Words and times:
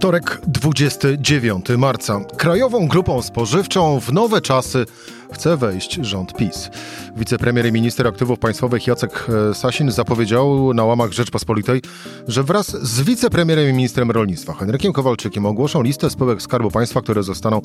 Wtorek, 0.00 0.40
29 0.46 1.66
marca. 1.78 2.20
Krajową 2.36 2.88
grupą 2.88 3.22
spożywczą 3.22 4.00
w 4.00 4.12
nowe 4.12 4.40
czasy 4.40 4.86
chce 5.32 5.56
wejść 5.56 5.94
rząd 5.94 6.34
PiS. 6.34 6.70
Wicepremier 7.16 7.66
i 7.66 7.72
minister 7.72 8.06
aktywów 8.06 8.38
państwowych 8.38 8.86
Jacek 8.86 9.26
e, 9.50 9.54
Sasin 9.54 9.90
zapowiedział 9.90 10.74
na 10.74 10.84
łamach 10.84 11.12
Rzeczpospolitej, 11.12 11.82
że 12.28 12.42
wraz 12.42 12.66
z 12.66 13.02
wicepremierem 13.02 13.70
i 13.70 13.72
ministrem 13.72 14.10
rolnictwa 14.10 14.52
Henrykiem 14.52 14.92
Kowalczykiem 14.92 15.46
ogłoszą 15.46 15.82
listę 15.82 16.10
spółek 16.10 16.42
Skarbu 16.42 16.70
Państwa, 16.70 17.02
które 17.02 17.22
zostaną 17.22 17.60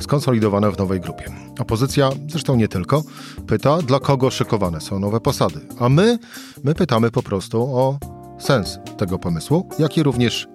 skonsolidowane 0.00 0.70
w 0.70 0.78
nowej 0.78 1.00
grupie. 1.00 1.24
Opozycja, 1.58 2.10
zresztą 2.28 2.56
nie 2.56 2.68
tylko, 2.68 3.02
pyta, 3.46 3.78
dla 3.78 4.00
kogo 4.00 4.30
szykowane 4.30 4.80
są 4.80 4.98
nowe 4.98 5.20
posady. 5.20 5.60
A 5.78 5.88
my, 5.88 6.18
my 6.64 6.74
pytamy 6.74 7.10
po 7.10 7.22
prostu 7.22 7.62
o 7.62 7.98
sens 8.38 8.78
tego 8.96 9.18
pomysłu, 9.18 9.68
jak 9.78 9.96
i 9.96 10.02
również 10.02 10.48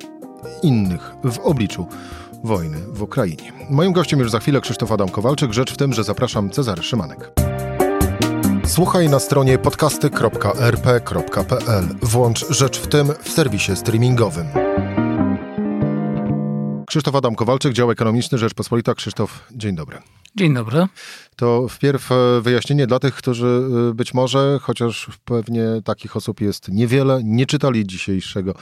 innych 0.64 1.16
w 1.24 1.40
obliczu 1.40 1.88
wojny 2.44 2.78
w 2.94 3.02
Ukrainie. 3.02 3.54
Moim 3.70 3.92
gościem 3.92 4.20
już 4.20 4.32
za 4.32 4.40
chwilę 4.40 4.62
Krzysztof 4.62 4.92
Adam 4.92 5.10
Kowalczyk. 5.10 5.54
Rzecz 5.54 5.74
w 5.74 5.78
tym, 5.78 5.94
że 5.94 6.04
zapraszam 6.04 6.50
Cezary 6.50 6.84
Szymanek. 6.84 7.32
Słuchaj 8.66 9.10
na 9.10 9.20
stronie 9.20 9.58
podcasty.rp.pl. 9.58 11.86
Włącz 12.02 12.46
Rzecz 12.50 12.80
w 12.80 12.88
tym 12.88 13.14
w 13.24 13.30
serwisie 13.30 13.76
streamingowym. 13.76 14.48
Krzysztof 16.88 17.16
Adam 17.16 17.36
Kowalczyk, 17.36 17.74
dział 17.74 17.92
ekonomiczny 17.92 18.38
Rzeczpospolita. 18.38 18.96
Krzysztof, 18.96 19.44
dzień 19.52 19.76
dobry. 19.76 19.98
Dzień 20.38 20.54
dobry. 20.54 20.88
To 21.36 21.68
wpierw 21.68 22.12
e, 22.12 22.42
wyjaśnienie 22.42 22.88
dla 22.88 23.00
tych, 23.00 23.16
którzy 23.16 23.62
e, 23.90 23.94
być 23.94 24.14
może, 24.14 24.60
chociaż 24.62 25.10
pewnie 25.26 25.64
takich 25.84 26.16
osób 26.18 26.42
jest 26.42 26.70
niewiele, 26.70 27.20
nie 27.24 27.46
czytali 27.46 27.88
dzisiejszego 27.88 28.54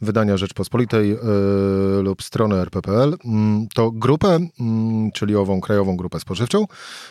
wydania 0.00 0.36
Rzeczpospolitej 0.36 1.08
yy, 1.08 2.02
lub 2.02 2.22
strony 2.22 2.56
rp.pl. 2.56 3.16
Mm, 3.24 3.68
to 3.74 3.90
grupę, 3.90 4.38
yy, 4.40 5.12
czyli 5.14 5.36
ową 5.36 5.60
krajową 5.60 5.96
grupę 5.96 6.20
spożywczą, 6.20 6.66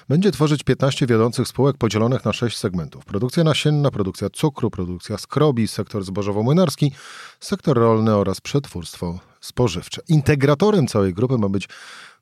będzie 0.09 0.31
tworzyć 0.31 0.63
15 0.63 1.07
wiodących 1.07 1.47
spółek 1.47 1.77
podzielonych 1.77 2.25
na 2.25 2.33
6 2.33 2.57
segmentów. 2.57 3.05
Produkcja 3.05 3.43
nasienna, 3.43 3.91
produkcja 3.91 4.29
cukru, 4.29 4.71
produkcja 4.71 5.17
skrobi, 5.17 5.67
sektor 5.67 6.03
zbożowo-młynarski, 6.03 6.91
sektor 7.39 7.77
rolny 7.77 8.15
oraz 8.15 8.41
przetwórstwo 8.41 9.19
spożywcze. 9.41 10.01
Integratorem 10.07 10.87
całej 10.87 11.13
grupy 11.13 11.37
ma 11.37 11.49
być 11.49 11.69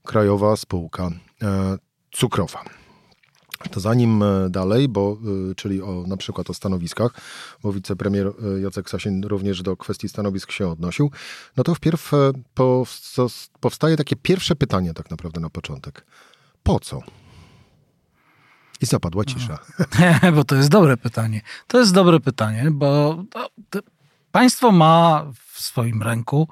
krajowa 0.04 0.56
spółka 0.56 1.12
cukrowa. 2.12 2.64
To 3.72 3.80
zanim 3.80 4.24
e, 4.24 4.50
dalej, 4.50 4.88
bo, 4.88 5.18
e, 5.52 5.56
czyli 5.56 5.82
o, 5.82 6.04
na 6.08 6.18
przykład 6.18 6.50
o 6.50 6.54
stanowiskach, 6.54 7.12
bo 7.64 7.74
wicepremier 7.74 8.28
e, 8.28 8.60
Jacek 8.62 8.90
Sasin 8.90 9.24
również 9.24 9.62
do 9.62 9.78
kwestii 9.78 10.10
stanowisk 10.10 10.52
się 10.52 10.68
odnosił, 10.68 11.12
no 11.58 11.64
to 11.64 11.76
wpierw 11.76 12.12
powstaje 13.60 13.98
takie 13.98 14.16
pierwsze 14.16 14.56
pytanie 14.56 14.94
tak 14.94 15.12
naprawdę 15.12 15.40
na 15.40 15.50
początek. 15.50 16.06
Po 16.64 16.80
co? 16.80 17.02
I 18.82 18.86
zapadła 18.86 19.26
cisza. 19.26 19.60
bo 20.36 20.44
to 20.44 20.56
jest 20.56 20.70
dobre 20.70 20.98
pytanie. 20.98 21.42
To 21.68 21.80
jest 21.80 21.94
dobre 21.94 22.20
pytanie, 22.20 22.72
bo 22.72 23.24
państwo 24.32 24.72
ma 24.72 25.26
w 25.54 25.62
swoim 25.62 26.04
ręku 26.04 26.48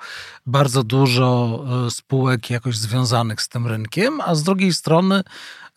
bardzo 0.45 0.83
dużo 0.83 1.59
spółek 1.89 2.49
jakoś 2.49 2.77
związanych 2.77 3.41
z 3.41 3.47
tym 3.49 3.67
rynkiem, 3.67 4.21
a 4.21 4.35
z 4.35 4.43
drugiej 4.43 4.73
strony 4.73 5.23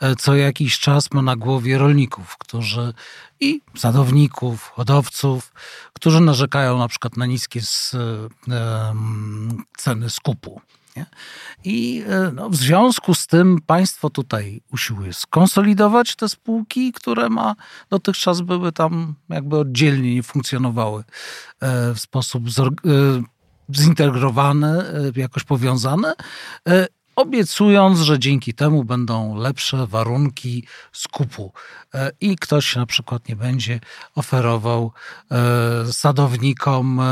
E, 0.01 0.17
co 0.17 0.35
jakiś 0.35 0.79
czas 0.79 1.13
ma 1.13 1.23
na 1.23 1.37
głowie 1.37 1.79
rolników, 1.79 2.39
którzy 2.39 2.95
i 3.41 3.61
sadowników, 3.77 4.69
hodowców, 4.69 5.53
którzy 5.93 6.21
narzekają 6.21 6.79
na 6.79 6.89
przykład 6.89 7.17
na 7.17 7.27
niskie 7.27 7.61
z, 7.63 7.95
e, 7.95 8.95
ceny 9.77 10.11
skupu. 10.11 10.61
Nie? 10.99 11.07
I 11.65 12.05
e, 12.09 12.33
no, 12.35 12.51
w 12.51 12.57
związku 12.57 13.15
z 13.15 13.27
tym 13.27 13.59
państwo 13.67 14.11
tutaj 14.11 14.61
usiłuje 14.73 15.13
skonsolidować 15.13 16.17
te 16.17 16.29
spółki, 16.29 16.93
które 16.93 17.29
ma 17.29 17.55
dotychczas 17.91 18.41
były 18.41 18.73
tam 18.73 19.15
jakby 19.29 19.59
oddzielnie 19.59 20.15
nie 20.15 20.23
funkcjonowały 20.23 21.05
w 21.95 22.01
sposób 22.01 22.45
zintegrowany, 23.77 24.85
jakoś 25.17 25.45
powiązane 25.45 26.15
obiecując, 27.19 27.99
że 27.99 28.19
dzięki 28.19 28.55
temu 28.55 28.85
będą 28.85 29.37
lepsze 29.37 29.87
warunki 29.87 30.67
skupu 30.93 31.53
e, 31.95 32.11
i 32.21 32.37
ktoś 32.37 32.77
na 32.77 32.87
przykład 32.87 33.29
nie 33.29 33.37
będzie 33.37 33.81
oferował 34.15 34.93
e, 35.31 35.93
sadownikom 35.93 37.01
e, 37.01 37.05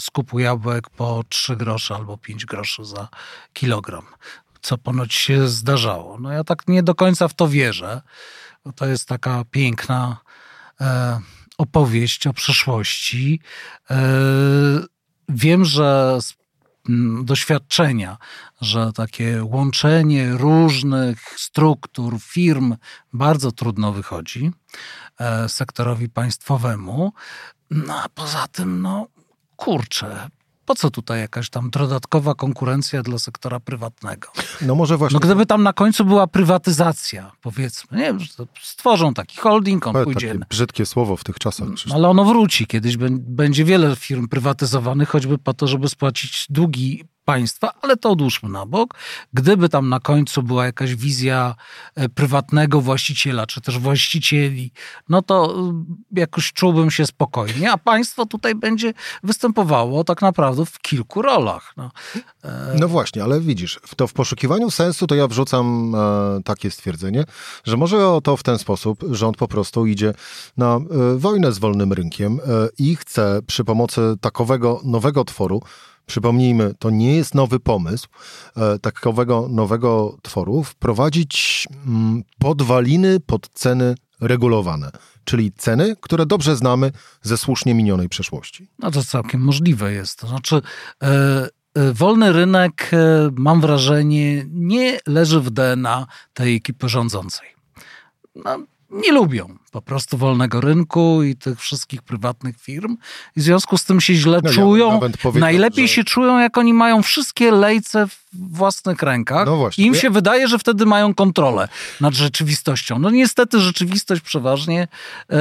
skupu 0.00 0.38
jabłek 0.38 0.90
po 0.90 1.22
3 1.28 1.56
grosze 1.56 1.94
albo 1.94 2.18
5 2.18 2.46
groszy 2.46 2.84
za 2.84 3.08
kilogram, 3.52 4.06
co 4.62 4.78
ponoć 4.78 5.14
się 5.14 5.48
zdarzało. 5.48 6.18
No 6.18 6.32
ja 6.32 6.44
tak 6.44 6.68
nie 6.68 6.82
do 6.82 6.94
końca 6.94 7.28
w 7.28 7.34
to 7.34 7.48
wierzę, 7.48 8.02
to 8.76 8.86
jest 8.86 9.08
taka 9.08 9.44
piękna 9.50 10.16
opowieść 11.58 12.26
o 12.26 12.32
przeszłości. 12.32 13.40
Wiem, 15.28 15.64
że 15.64 16.18
doświadczenia, 17.24 18.16
że 18.60 18.92
takie 18.92 19.44
łączenie 19.44 20.32
różnych 20.32 21.18
struktur, 21.36 22.20
firm 22.20 22.76
bardzo 23.12 23.52
trudno 23.52 23.92
wychodzi 23.92 24.50
e, 25.18 25.48
sektorowi 25.48 26.08
państwowemu. 26.08 27.12
No 27.70 28.02
a 28.02 28.08
poza 28.08 28.46
tym, 28.48 28.82
no 28.82 29.06
kurczę, 29.56 30.28
po 30.64 30.74
co 30.74 30.90
tutaj 30.90 31.20
jakaś 31.20 31.50
tam 31.50 31.70
dodatkowa 31.70 32.34
konkurencja 32.34 33.02
dla 33.02 33.18
sektora 33.18 33.60
prywatnego? 33.60 34.28
No 34.60 34.74
może 34.74 34.96
właśnie. 34.96 35.14
No 35.16 35.20
gdyby 35.20 35.46
tam 35.46 35.62
na 35.62 35.72
końcu 35.72 36.04
była 36.04 36.26
prywatyzacja, 36.26 37.32
powiedzmy, 37.40 37.98
nie 37.98 38.04
wiem, 38.04 38.18
stworzą 38.62 39.14
taki 39.14 39.38
holding, 39.38 39.86
on 39.86 40.04
pójdzie. 40.04 40.28
Takie 40.28 40.44
brzydkie 40.50 40.86
słowo 40.86 41.16
w 41.16 41.24
tych 41.24 41.38
czasach. 41.38 41.68
No, 41.88 41.94
ale 41.94 42.08
ono 42.08 42.24
wróci 42.24 42.66
kiedyś, 42.66 42.96
będzie 43.10 43.64
wiele 43.64 43.96
firm 43.96 44.28
prywatyzowanych, 44.28 45.08
choćby 45.08 45.38
po 45.38 45.54
to, 45.54 45.66
żeby 45.66 45.88
spłacić 45.88 46.46
długi 46.50 47.04
państwa, 47.32 47.72
ale 47.82 47.96
to 47.96 48.10
odłóżmy 48.10 48.48
na 48.48 48.66
bok. 48.66 48.94
Gdyby 49.32 49.68
tam 49.68 49.88
na 49.88 50.00
końcu 50.00 50.42
była 50.42 50.66
jakaś 50.66 50.94
wizja 50.94 51.54
e, 51.94 52.08
prywatnego 52.08 52.80
właściciela, 52.80 53.46
czy 53.46 53.60
też 53.60 53.78
właścicieli, 53.78 54.72
no 55.08 55.22
to 55.22 55.54
e, 56.16 56.20
jakoś 56.20 56.52
czułbym 56.52 56.90
się 56.90 57.06
spokojnie, 57.06 57.72
a 57.72 57.78
państwo 57.78 58.26
tutaj 58.26 58.54
będzie 58.54 58.94
występowało 59.22 60.04
tak 60.04 60.22
naprawdę 60.22 60.66
w 60.66 60.78
kilku 60.78 61.22
rolach. 61.22 61.72
No, 61.76 61.90
e... 62.44 62.76
no 62.80 62.88
właśnie, 62.88 63.22
ale 63.22 63.40
widzisz, 63.40 63.80
to 63.96 64.06
w 64.06 64.12
poszukiwaniu 64.12 64.70
sensu 64.70 65.06
to 65.06 65.14
ja 65.14 65.28
wrzucam 65.28 65.94
e, 65.94 66.42
takie 66.44 66.70
stwierdzenie, 66.70 67.24
że 67.64 67.76
może 67.76 68.18
to 68.24 68.36
w 68.36 68.42
ten 68.42 68.58
sposób 68.58 69.04
rząd 69.10 69.36
po 69.36 69.48
prostu 69.48 69.86
idzie 69.86 70.14
na 70.56 70.80
wojnę 71.16 71.52
z 71.52 71.58
wolnym 71.58 71.92
rynkiem 71.92 72.40
i 72.78 72.96
chce 72.96 73.40
przy 73.46 73.64
pomocy 73.64 74.00
takowego 74.20 74.80
nowego 74.84 75.24
tworu 75.24 75.62
przypomnijmy, 76.06 76.74
to 76.78 76.90
nie 76.90 77.16
jest 77.16 77.34
nowy 77.34 77.60
pomysł 77.60 78.08
e, 78.56 78.78
takowego 78.78 79.48
nowego 79.50 80.16
tworu, 80.22 80.62
wprowadzić 80.62 81.68
mm, 81.86 82.22
podwaliny 82.38 83.20
pod 83.20 83.48
ceny 83.48 83.94
regulowane, 84.20 84.90
czyli 85.24 85.52
ceny, 85.52 85.96
które 86.00 86.26
dobrze 86.26 86.56
znamy 86.56 86.92
ze 87.22 87.38
słusznie 87.38 87.74
minionej 87.74 88.08
przeszłości. 88.08 88.68
No 88.78 88.90
to 88.90 89.04
całkiem 89.04 89.40
możliwe 89.40 89.92
jest. 89.92 90.18
To 90.18 90.28
znaczy, 90.28 90.62
e, 91.02 91.48
e, 91.74 91.92
wolny 91.92 92.32
rynek, 92.32 92.90
mam 93.36 93.60
wrażenie, 93.60 94.46
nie 94.50 94.98
leży 95.06 95.40
w 95.40 95.50
DNA 95.50 96.06
tej 96.34 96.56
ekipy 96.56 96.88
rządzącej. 96.88 97.48
No, 98.34 98.58
nie 98.92 99.12
lubią 99.12 99.58
po 99.70 99.82
prostu 99.82 100.18
wolnego 100.18 100.60
rynku 100.60 101.22
i 101.22 101.36
tych 101.36 101.60
wszystkich 101.60 102.02
prywatnych 102.02 102.60
firm. 102.60 102.96
I 103.36 103.40
w 103.40 103.42
związku 103.42 103.78
z 103.78 103.84
tym 103.84 104.00
się 104.00 104.14
źle 104.14 104.40
no, 104.44 104.50
czują. 104.50 105.00
Ja 105.24 105.40
Najlepiej 105.40 105.88
że... 105.88 105.94
się 105.94 106.04
czują, 106.04 106.38
jak 106.38 106.58
oni 106.58 106.74
mają 106.74 107.02
wszystkie 107.02 107.50
lejce 107.50 108.06
w 108.06 108.22
własnych 108.32 109.02
rękach. 109.02 109.46
No 109.46 109.56
właśnie, 109.56 109.86
Im 109.86 109.94
się 109.94 110.06
ja... 110.06 110.10
wydaje, 110.10 110.48
że 110.48 110.58
wtedy 110.58 110.86
mają 110.86 111.14
kontrolę 111.14 111.68
nad 112.00 112.14
rzeczywistością. 112.14 112.98
No 112.98 113.10
niestety 113.10 113.60
rzeczywistość 113.60 114.22
przeważnie 114.22 114.82
e, 114.82 115.38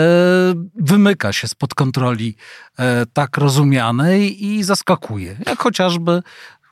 wymyka 0.76 1.34
się 1.34 1.48
spod 1.48 1.74
kontroli 1.74 2.36
e, 2.80 3.06
tak 3.14 3.38
rozumianej 3.38 4.46
i 4.46 4.64
zaskakuje. 4.64 5.38
Jak 5.46 5.60
chociażby 5.60 6.22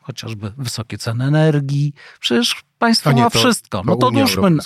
chociażby 0.02 0.54
wysokie 0.58 0.98
ceny 0.98 1.26
energii. 1.26 1.94
Przecież 2.20 2.56
państwo 2.80 3.12
nie, 3.12 3.24
ma 3.24 3.30
to, 3.30 3.40
wszystko. 3.40 3.84
No 3.86 3.96
to 3.96 4.08
odłóżmy, 4.08 4.58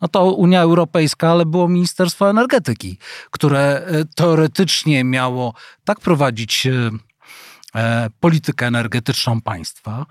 no 0.00 0.08
to 0.08 0.32
Unia 0.32 0.60
Europejska, 0.60 1.30
ale 1.30 1.46
było 1.46 1.68
Ministerstwo 1.68 2.30
Energetyki, 2.30 2.98
które 3.30 3.86
e, 3.86 4.04
teoretycznie 4.04 5.04
miało 5.04 5.54
tak 5.84 6.00
prowadzić 6.00 6.66
e, 6.66 6.90
e, 7.74 8.10
politykę 8.20 8.66
energetyczną 8.66 9.40
państwa, 9.40 10.06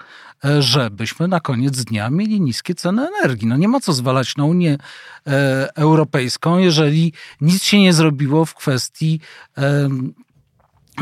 żebyśmy 0.60 1.28
na 1.28 1.40
koniec 1.40 1.84
dnia 1.84 2.10
mieli 2.10 2.42
niskie 2.42 2.76
ceny 2.76 3.08
energii. 3.08 3.48
No 3.48 3.58
nie 3.58 3.68
ma 3.68 3.80
co 3.80 3.94
zwalać 3.94 4.36
na 4.38 4.46
Unię 4.46 4.78
Europejską, 5.76 6.58
jeżeli 6.58 7.14
nic 7.42 7.64
się 7.64 7.80
nie 7.80 7.94
zrobiło 7.94 8.46
w 8.46 8.54
kwestii 8.54 9.20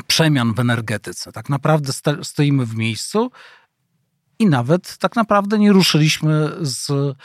przemian 0.08 0.54
w 0.54 0.60
energetyce. 0.60 1.32
Tak 1.32 1.50
naprawdę 1.50 1.94
stoimy 2.24 2.66
w 2.66 2.76
miejscu 2.76 3.32
i 4.40 4.46
nawet 4.46 4.98
tak 4.98 5.16
naprawdę 5.16 5.60
nie 5.60 5.72
ruszyliśmy 5.72 6.50
z 6.62 7.16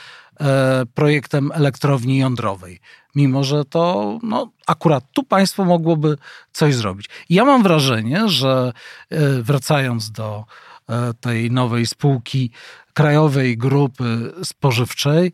projektem 0.95 1.53
elektrowni 1.55 2.19
jądrowej. 2.19 2.81
Mimo, 3.15 3.45
że 3.45 3.65
to 3.65 4.19
no, 4.23 4.51
akurat 4.67 5.05
tu 5.13 5.23
państwo 5.23 5.65
mogłoby 5.65 6.19
coś 6.53 6.75
zrobić. 6.75 7.09
Ja 7.31 7.45
mam 7.45 7.63
wrażenie, 7.63 8.29
że 8.29 8.73
e, 9.11 9.43
wracając 9.43 10.11
do 10.11 10.45
e, 10.89 11.15
tej 11.21 11.51
nowej 11.51 11.87
spółki 11.87 12.51
krajowej 12.93 13.59
grupy 13.59 14.33
spożywczej, 14.45 15.33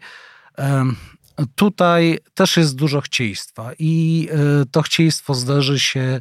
tutaj 1.54 2.18
też 2.34 2.56
jest 2.56 2.76
dużo 2.76 3.00
chcieństwa 3.00 3.70
i 3.78 4.28
to 4.70 4.82
chcieństwo 4.82 5.34
zderzy 5.34 5.80
się 5.80 6.20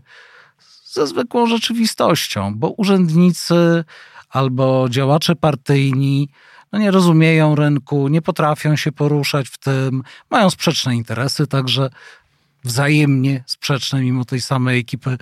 ze 0.85 1.07
zwykłą 1.07 1.47
rzeczywistością, 1.47 2.56
bo 2.56 2.69
urzędnicy 2.69 3.83
albo 4.30 4.89
działacze 4.89 5.35
partyjni 5.35 6.30
no 6.74 6.80
nie 6.80 6.92
rozumieją 6.92 7.56
rynku, 7.56 8.08
nie 8.08 8.22
potrafią 8.22 8.75
się 8.75 8.92
poruszać 8.92 9.48
w 9.48 9.58
tym, 9.58 10.04
mają 10.30 10.50
sprzeczne 10.50 10.96
interesy, 10.96 11.48
także 11.48 11.90
wzajemnie 12.63 13.44
sprzeczne 13.48 14.01
mimo 14.01 14.25
tej 14.25 14.42
samej 14.42 14.80
ekipy. 14.80 15.18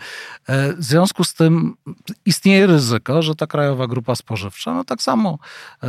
E, 0.47 0.73
w 0.73 0.83
związku 0.83 1.23
z 1.23 1.33
tym 1.33 1.73
istnieje 2.25 2.67
ryzyko, 2.67 3.21
że 3.21 3.35
ta 3.35 3.47
krajowa 3.47 3.88
grupa 3.88 4.15
spożywcza 4.15 4.73
no 4.73 4.83
tak 4.83 5.01
samo 5.01 5.39
e, 5.83 5.88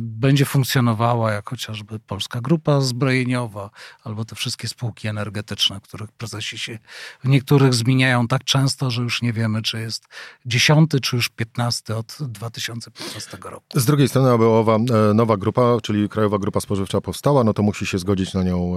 będzie 0.00 0.44
funkcjonowała 0.44 1.32
jak 1.32 1.50
chociażby 1.50 1.98
Polska 1.98 2.40
Grupa 2.40 2.80
Zbrojeniowa 2.80 3.70
albo 4.04 4.24
te 4.24 4.36
wszystkie 4.36 4.68
spółki 4.68 5.08
energetyczne, 5.08 5.80
których 5.80 6.12
prezesi 6.12 6.58
się 6.58 6.78
w 7.24 7.28
niektórych 7.28 7.74
zmieniają 7.74 8.28
tak 8.28 8.44
często, 8.44 8.90
że 8.90 9.02
już 9.02 9.22
nie 9.22 9.32
wiemy, 9.32 9.62
czy 9.62 9.80
jest 9.80 10.04
dziesiąty, 10.46 11.00
czy 11.00 11.16
już 11.16 11.28
piętnasty 11.28 11.96
od 11.96 12.16
2015 12.20 13.38
roku. 13.42 13.66
Z 13.74 13.84
drugiej 13.84 14.08
strony, 14.08 14.30
aby 14.30 14.46
owa 14.46 14.76
e, 14.76 15.14
nowa 15.14 15.36
grupa, 15.36 15.78
czyli 15.82 16.08
Krajowa 16.08 16.38
Grupa 16.38 16.60
Spożywcza 16.60 17.00
powstała, 17.00 17.44
no 17.44 17.54
to 17.54 17.62
musi 17.62 17.86
się 17.86 17.98
zgodzić 17.98 18.34
na 18.34 18.42
nią 18.42 18.70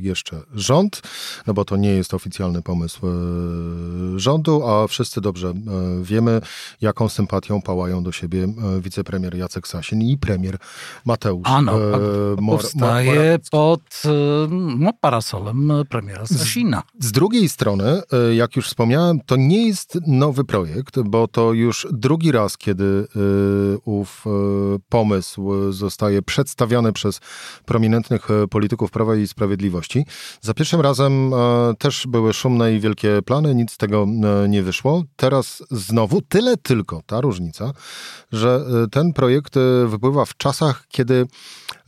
jeszcze 0.00 0.42
rząd, 0.54 1.02
no 1.46 1.54
bo 1.54 1.61
bo 1.62 1.66
to 1.66 1.76
nie 1.76 1.90
jest 1.90 2.14
oficjalny 2.14 2.62
pomysł 2.62 3.06
e, 3.06 3.10
rządu, 4.18 4.66
a 4.68 4.86
wszyscy 4.86 5.20
dobrze 5.20 5.48
e, 5.48 5.54
wiemy, 6.02 6.40
jaką 6.80 7.08
sympatią 7.08 7.62
pałają 7.62 8.02
do 8.02 8.12
siebie 8.12 8.44
e, 8.44 8.80
wicepremier 8.80 9.34
Jacek 9.34 9.68
Sasin 9.68 10.02
i 10.02 10.18
premier 10.18 10.56
Mateusz 11.04 11.48
Ano, 11.48 11.72
Mor 12.40 12.60
powstaje 12.60 13.38
pod 13.50 14.02
no, 14.78 14.90
parasolem 15.00 15.72
premiera 15.88 16.26
Sasina. 16.26 16.82
Z, 16.98 17.06
z 17.06 17.12
drugiej 17.12 17.48
strony, 17.48 18.02
jak 18.34 18.56
już 18.56 18.66
wspomniałem, 18.66 19.20
to 19.26 19.36
nie 19.36 19.66
jest 19.66 19.98
nowy 20.06 20.44
projekt, 20.44 21.00
bo 21.00 21.28
to 21.28 21.52
już 21.52 21.86
drugi 21.92 22.32
raz, 22.32 22.56
kiedy 22.56 23.06
ów 23.84 24.24
pomysł 24.88 25.72
zostaje 25.72 26.22
przedstawiany 26.22 26.92
przez 26.92 27.20
prominentnych 27.64 28.28
polityków 28.50 28.90
Prawa 28.90 29.16
i 29.16 29.26
Sprawiedliwości. 29.26 30.06
Za 30.40 30.54
pierwszym 30.54 30.80
razem 30.80 31.32
też 31.78 32.06
były 32.06 32.32
szumne 32.32 32.74
i 32.74 32.80
wielkie 32.80 33.22
plany, 33.22 33.54
nic 33.54 33.72
z 33.72 33.76
tego 33.76 34.06
e, 34.44 34.48
nie 34.48 34.62
wyszło. 34.62 35.04
Teraz 35.16 35.62
znowu 35.70 36.22
tyle 36.22 36.56
tylko 36.56 37.02
ta 37.06 37.20
różnica, 37.20 37.72
że 38.32 38.64
e, 38.84 38.88
ten 38.88 39.12
projekt 39.12 39.56
e, 39.56 39.60
wypływa 39.86 40.24
w 40.24 40.36
czasach, 40.36 40.84
kiedy 40.88 41.26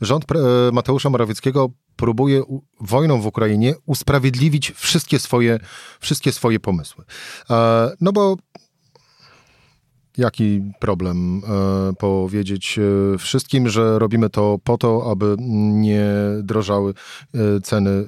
rząd 0.01 0.25
Mateusza 0.71 1.09
Morawieckiego 1.09 1.69
próbuje 1.95 2.43
wojną 2.79 3.21
w 3.21 3.25
Ukrainie 3.25 3.73
usprawiedliwić 3.85 4.71
wszystkie 4.71 5.19
swoje, 5.19 5.59
wszystkie 5.99 6.31
swoje 6.31 6.59
pomysły. 6.59 7.05
No 8.01 8.11
bo 8.11 8.37
jaki 10.17 10.61
problem 10.79 11.41
e, 11.89 11.93
powiedzieć 11.93 12.79
e, 12.79 13.17
wszystkim, 13.17 13.69
że 13.69 13.99
robimy 13.99 14.29
to 14.29 14.59
po 14.63 14.77
to, 14.77 15.11
aby 15.11 15.35
nie 15.39 16.05
drożały 16.43 16.93
e, 17.33 17.61
ceny 17.61 18.05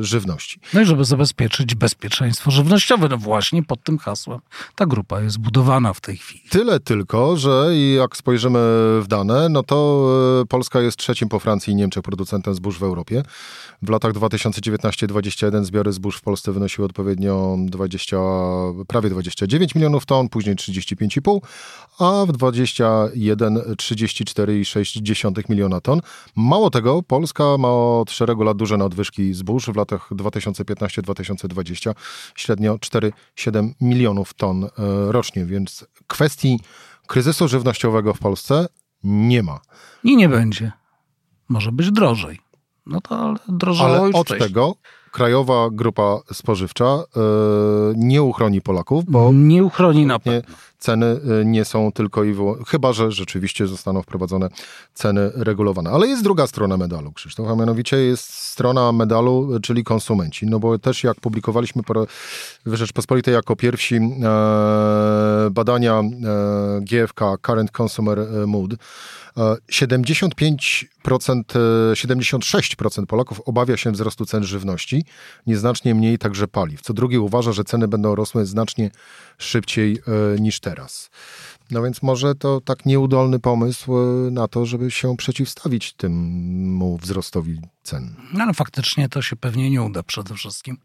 żywności. 0.00 0.60
No 0.74 0.80
i 0.80 0.84
żeby 0.84 1.04
zabezpieczyć 1.04 1.74
bezpieczeństwo 1.74 2.50
żywnościowe. 2.50 3.08
No 3.08 3.18
właśnie 3.18 3.62
pod 3.62 3.84
tym 3.84 3.98
hasłem 3.98 4.40
ta 4.74 4.86
grupa 4.86 5.20
jest 5.20 5.38
budowana 5.38 5.92
w 5.92 6.00
tej 6.00 6.16
chwili. 6.16 6.44
Tyle 6.50 6.80
tylko, 6.80 7.36
że 7.36 7.76
jak 7.96 8.16
spojrzymy 8.16 8.58
w 9.00 9.04
dane, 9.08 9.48
no 9.48 9.62
to 9.62 10.08
Polska 10.48 10.80
jest 10.80 10.96
trzecim 10.96 11.28
po 11.28 11.38
Francji 11.38 11.72
i 11.72 11.76
Niemczech 11.76 12.02
producentem 12.02 12.54
zbóż 12.54 12.78
w 12.78 12.82
Europie. 12.82 13.22
W 13.82 13.88
latach 13.88 14.12
2019-2021 14.12 15.64
zbiory 15.64 15.92
zbóż 15.92 16.16
w 16.16 16.22
Polsce 16.22 16.52
wynosiły 16.52 16.86
odpowiednio 16.86 17.56
20, 17.58 18.16
prawie 18.88 19.10
29 19.10 19.74
milionów 19.74 20.06
ton, 20.06 20.28
później 20.28 20.56
35,5, 20.56 21.40
a 21.98 22.26
w 22.26 22.32
21 22.32 23.56
34,6 23.56 25.50
miliona 25.50 25.80
ton. 25.80 26.00
Mało 26.36 26.70
tego, 26.70 27.02
Polska 27.02 27.58
ma 27.58 27.68
od 27.68 28.10
szeregu 28.10 28.42
lat 28.42 28.56
duże 28.56 28.76
nadwyżki 28.76 29.34
zbóż. 29.34 29.66
W 29.66 29.76
latach 29.76 30.08
2015-2020 30.12 31.94
średnio 32.34 32.74
4,7 32.76 33.70
milionów 33.80 34.34
ton 34.34 34.64
e, 34.64 34.68
rocznie, 35.12 35.44
więc 35.44 35.84
kwestii 36.06 36.60
kryzysu 37.06 37.48
żywnościowego 37.48 38.14
w 38.14 38.18
Polsce 38.18 38.66
nie 39.04 39.42
ma. 39.42 39.60
I 40.04 40.16
nie 40.16 40.28
będzie. 40.28 40.72
Może 41.48 41.72
być 41.72 41.90
drożej. 41.90 42.40
No 42.86 43.00
to 43.00 43.18
ale 43.18 43.36
drożało 43.48 43.90
Ale 43.90 44.00
od 44.02 44.26
wcześniej. 44.26 44.48
tego 44.48 44.74
Krajowa 45.10 45.68
Grupa 45.72 46.20
Spożywcza 46.32 46.84
e, 46.84 47.20
nie 47.96 48.22
uchroni 48.22 48.60
Polaków, 48.60 49.04
bo 49.04 49.30
nie 49.32 49.64
uchroni 49.64 50.06
na 50.06 50.18
pewno. 50.18 50.54
Ceny 50.82 51.06
e, 51.06 51.44
nie 51.44 51.64
są 51.64 51.92
tylko 51.92 52.24
i 52.24 52.32
wyłącznie, 52.32 52.64
chyba 52.64 52.92
że 52.92 53.12
rzeczywiście 53.12 53.66
zostaną 53.66 54.02
wprowadzone 54.02 54.48
ceny 54.94 55.30
regulowane. 55.34 55.90
Ale 55.90 56.06
jest 56.06 56.22
druga 56.22 56.46
strona 56.46 56.76
medalu, 56.76 57.12
Krzysztof, 57.12 57.48
a 57.48 57.56
mianowicie 57.56 57.96
jest 57.96 58.34
strona 58.34 58.92
medalu, 58.92 59.60
czyli 59.62 59.84
konsumenci. 59.84 60.46
No 60.46 60.58
bo 60.58 60.78
też 60.78 61.04
jak 61.04 61.20
publikowaliśmy 61.20 61.82
w 62.66 62.74
Rzeczpospolitej 62.74 63.34
jako 63.34 63.56
pierwsi 63.56 63.96
e, 63.96 64.00
badania 65.50 66.02
GFK, 66.80 67.36
Current 67.42 67.70
Consumer 67.80 68.18
Mood, 68.46 68.70
75%, 69.36 70.86
76% 71.92 73.06
Polaków 73.06 73.40
obawia 73.40 73.76
się 73.76 73.90
wzrostu 73.92 74.26
cen 74.26 74.44
żywności, 74.44 75.04
nieznacznie 75.46 75.94
mniej 75.94 76.18
także 76.18 76.48
paliw. 76.48 76.80
Co 76.80 76.92
drugie 76.92 77.20
uważa, 77.20 77.52
że 77.52 77.64
ceny 77.64 77.88
będą 77.88 78.14
rosły 78.14 78.46
znacznie 78.46 78.90
szybciej 79.38 79.98
e, 80.36 80.40
niż 80.40 80.60
teraz. 80.60 81.10
No 81.70 81.82
więc 81.82 82.02
może 82.02 82.34
to 82.34 82.60
tak 82.60 82.86
nieudolny 82.86 83.38
pomysł 83.38 83.98
e, 83.98 84.30
na 84.30 84.48
to, 84.48 84.66
żeby 84.66 84.90
się 84.90 85.16
przeciwstawić 85.16 85.92
temu 85.92 86.98
wzrostowi 86.98 87.60
cen. 87.82 88.16
No, 88.32 88.44
ale 88.44 88.54
faktycznie 88.54 89.08
to 89.08 89.22
się 89.22 89.36
pewnie 89.36 89.70
nie 89.70 89.82
uda 89.82 90.02
przede 90.02 90.34
wszystkim. 90.34 90.78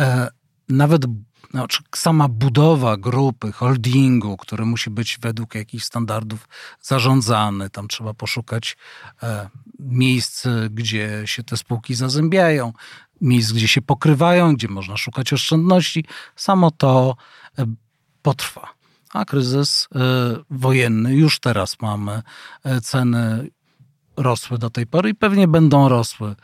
E, 0.00 0.28
nawet 0.68 1.02
znaczy, 1.50 1.82
sama 1.94 2.28
budowa 2.28 2.96
grupy, 2.96 3.52
holdingu, 3.52 4.36
który 4.36 4.64
musi 4.64 4.90
być 4.90 5.18
według 5.22 5.54
jakichś 5.54 5.84
standardów 5.84 6.48
zarządzany, 6.80 7.70
tam 7.70 7.88
trzeba 7.88 8.14
poszukać 8.14 8.76
e, 9.22 9.48
miejsc, 9.78 10.46
gdzie 10.70 11.22
się 11.24 11.42
te 11.42 11.56
spółki 11.56 11.94
zazębiają, 11.94 12.72
miejsc, 13.20 13.52
gdzie 13.52 13.68
się 13.68 13.82
pokrywają, 13.82 14.54
gdzie 14.54 14.68
można 14.68 14.96
szukać 14.96 15.32
oszczędności. 15.32 16.04
Samo 16.36 16.70
to 16.70 17.16
e, 17.58 17.66
potrwa. 18.22 18.74
A 19.12 19.24
kryzys 19.24 19.88
e, 19.94 19.98
wojenny, 20.50 21.14
już 21.14 21.40
teraz 21.40 21.80
mamy 21.80 22.22
e, 22.64 22.80
ceny 22.80 23.50
rosły 24.16 24.58
do 24.58 24.70
tej 24.70 24.86
pory 24.86 25.10
i 25.10 25.14
pewnie 25.14 25.48
będą 25.48 25.88
rosły 25.88 26.34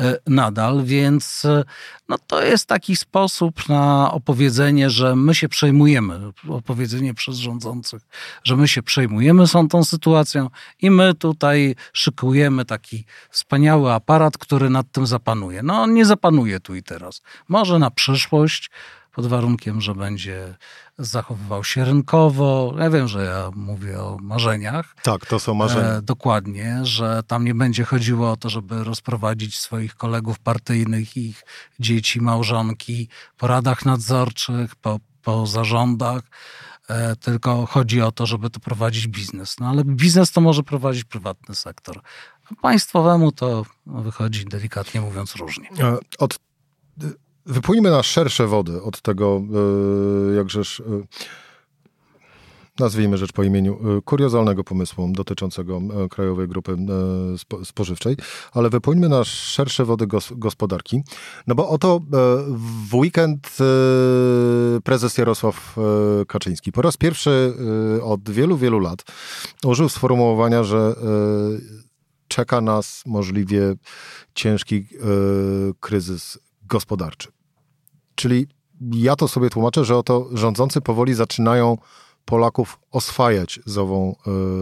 e, 0.00 0.18
nadal, 0.26 0.84
więc 0.84 1.44
e, 1.44 1.64
no 2.08 2.16
to 2.26 2.42
jest 2.42 2.66
taki 2.66 2.96
sposób 2.96 3.68
na 3.68 4.12
opowiedzenie, 4.12 4.90
że 4.90 5.16
my 5.16 5.34
się 5.34 5.48
przejmujemy, 5.48 6.20
opowiedzenie 6.48 7.14
przez 7.14 7.36
rządzących, 7.36 8.02
że 8.44 8.56
my 8.56 8.68
się 8.68 8.82
przejmujemy 8.82 9.46
są 9.46 9.68
tą 9.68 9.84
sytuacją 9.84 10.50
i 10.82 10.90
my 10.90 11.14
tutaj 11.14 11.74
szykujemy 11.92 12.64
taki 12.64 13.04
wspaniały 13.30 13.92
aparat, 13.92 14.38
który 14.38 14.70
nad 14.70 14.92
tym 14.92 15.06
zapanuje. 15.06 15.62
No 15.62 15.82
on 15.82 15.94
nie 15.94 16.06
zapanuje 16.06 16.60
tu 16.60 16.74
i 16.74 16.82
teraz. 16.82 17.22
Może 17.48 17.78
na 17.78 17.90
przyszłość 17.90 18.70
pod 19.14 19.26
warunkiem, 19.26 19.80
że 19.80 19.94
będzie 19.94 20.54
zachowywał 20.98 21.64
się 21.64 21.84
rynkowo. 21.84 22.74
Ja 22.78 22.90
wiem, 22.90 23.08
że 23.08 23.24
ja 23.24 23.50
mówię 23.56 24.00
o 24.00 24.18
marzeniach. 24.22 24.94
Tak, 25.02 25.26
to 25.26 25.40
są 25.40 25.54
marzenia. 25.54 25.88
E, 25.88 26.02
dokładnie, 26.02 26.80
że 26.82 27.22
tam 27.26 27.44
nie 27.44 27.54
będzie 27.54 27.84
chodziło 27.84 28.30
o 28.30 28.36
to, 28.36 28.48
żeby 28.50 28.84
rozprowadzić 28.84 29.58
swoich 29.58 29.94
kolegów 29.94 30.38
partyjnych, 30.38 31.16
ich 31.16 31.42
dzieci, 31.80 32.20
małżonki 32.20 33.08
po 33.36 33.46
radach 33.46 33.84
nadzorczych, 33.84 34.76
po, 34.76 35.00
po 35.22 35.46
zarządach, 35.46 36.22
e, 36.88 37.16
tylko 37.16 37.66
chodzi 37.66 38.02
o 38.02 38.12
to, 38.12 38.26
żeby 38.26 38.50
to 38.50 38.60
prowadzić 38.60 39.08
biznes. 39.08 39.60
No 39.60 39.68
ale 39.68 39.84
biznes 39.84 40.32
to 40.32 40.40
może 40.40 40.62
prowadzić 40.62 41.04
prywatny 41.04 41.54
sektor. 41.54 42.00
A 42.50 42.54
państwowemu 42.62 43.32
to 43.32 43.64
wychodzi 43.86 44.44
delikatnie 44.44 45.00
mówiąc 45.00 45.36
różnie. 45.36 45.68
Od, 46.18 46.38
wypłyńmy 47.46 47.90
na 47.90 48.02
szersze 48.02 48.46
wody 48.46 48.82
od 48.82 49.00
tego, 49.00 49.42
jakżeż 50.36 50.82
nazwijmy 52.78 53.18
rzecz 53.18 53.32
po 53.32 53.42
imieniu, 53.42 53.98
y, 53.98 54.02
kuriozalnego 54.02 54.64
pomysłu 54.64 55.08
dotyczącego 55.12 55.80
e, 56.04 56.08
Krajowej 56.08 56.48
Grupy 56.48 56.72
e, 56.72 57.64
Spożywczej, 57.64 58.16
ale 58.52 58.70
wypłyńmy 58.70 59.08
na 59.08 59.24
szersze 59.24 59.84
wody 59.84 60.06
gospodarki. 60.30 61.02
No 61.46 61.54
bo 61.54 61.68
oto 61.68 61.96
e, 61.96 62.00
w 62.88 62.94
weekend 62.94 63.58
prezes 64.84 65.18
Jarosław 65.18 65.76
Kaczyński 66.28 66.72
po 66.72 66.82
raz 66.82 66.96
pierwszy 66.96 67.54
od 68.02 68.30
wielu, 68.30 68.56
wielu 68.56 68.78
lat 68.78 69.04
użył 69.64 69.88
sformułowania, 69.88 70.64
że 70.64 70.94
czeka 72.28 72.60
nas 72.60 73.02
możliwie 73.06 73.74
ciężki 74.34 74.86
kryzys 75.80 76.38
gospodarczy. 76.66 77.28
Czyli 78.14 78.46
ja 78.92 79.16
to 79.16 79.28
sobie 79.28 79.50
tłumaczę, 79.50 79.84
że 79.84 79.96
oto 79.96 80.28
rządzący 80.32 80.80
powoli 80.80 81.14
zaczynają 81.14 81.78
Polaków 82.24 82.78
oswajać 82.90 83.60
z 83.66 83.78
ową, 83.78 84.16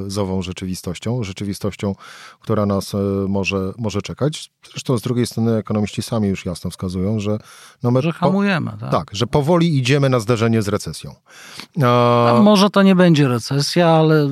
e, 0.07 0.11
z 0.11 0.19
ową 0.19 0.43
rzeczywistością, 0.43 1.23
rzeczywistością, 1.23 1.95
która 2.41 2.67
nas 2.67 2.95
e, 2.95 2.99
może, 3.29 3.73
może 3.79 4.03
czekać. 4.03 4.51
Zresztą 4.71 4.99
z 4.99 5.03
drugiej 5.03 5.27
strony 5.27 5.57
ekonomiści 5.57 6.03
sami 6.03 6.29
już 6.29 6.47
jasno 6.47 6.71
wskazują, 6.71 7.21
że... 7.21 7.39
No 7.83 7.91
my 7.91 8.03
że 8.03 8.13
hamujemy, 8.13 8.71
tak? 8.81 8.91
Tak, 8.91 9.11
że 9.13 9.27
powoli 9.27 9.79
idziemy 9.79 10.09
na 10.09 10.21
zderzenie 10.21 10.63
z 10.63 10.69
recesją. 10.69 11.15
A... 11.83 12.41
może 12.43 12.71
to 12.71 12.83
nie 12.83 12.95
będzie 12.95 13.29
recesja, 13.29 13.89
ale 13.89 14.29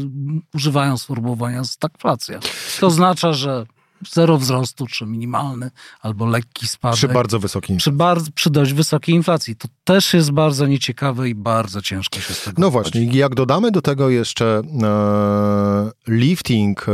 używają 0.55 0.99
sformułowania 0.99 1.65
stagflacja. 1.65 2.41
To 2.81 2.87
oznacza, 2.87 3.33
że 3.33 3.67
zero 4.09 4.39
wzrostu, 4.39 4.87
czy 4.87 5.07
minimalny, 5.07 5.71
albo 6.01 6.27
lekki 6.27 6.69
spadek. 6.69 6.97
Przy 6.97 7.09
bardzo 7.09 7.39
wysokiej 7.39 7.75
inflacji. 7.75 7.93
Przy, 7.93 7.99
bardzo, 7.99 8.31
przy 8.35 8.51
dość 8.51 8.73
wysokiej 8.73 9.15
inflacji. 9.15 9.57
To 9.57 9.69
też 9.85 10.15
jest 10.15 10.31
bardzo 10.31 10.67
nieciekawe 10.67 11.29
i 11.29 11.35
bardzo 11.35 11.83
ciężko 11.83 12.21
się 12.21 12.35
z 12.35 12.45
tego 12.45 12.63
No 12.63 12.71
właśnie, 12.71 13.05
jak 13.05 13.35
dodamy 13.35 13.71
do 13.71 13.83
tego 13.83 14.11
jeszcze 14.11 14.63
e, 14.83 15.91
lifting, 16.09 16.87
e, 16.89 16.93